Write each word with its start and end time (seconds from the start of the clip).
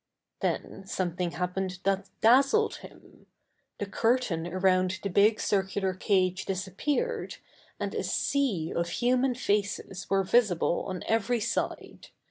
Then 0.39 0.83
something 0.87 1.33
happened 1.33 1.77
that 1.83 2.09
dazzled 2.21 2.77
him. 2.77 3.27
The 3.77 3.85
curtain 3.85 4.47
around 4.47 4.97
the 5.03 5.09
big 5.11 5.39
circular 5.39 5.93
cage 5.93 6.45
disappeared, 6.45 7.37
and 7.79 7.93
a 7.93 8.01
sea 8.01 8.73
of 8.75 8.89
human 8.89 9.35
faces 9.35 10.09
were 10.09 10.23
visible 10.23 10.85
on 10.87 11.03
every 11.07 11.39
side. 11.39 12.07